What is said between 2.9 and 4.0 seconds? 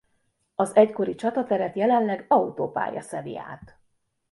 szeli át.